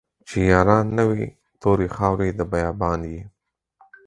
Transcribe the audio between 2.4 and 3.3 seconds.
بيا بان يې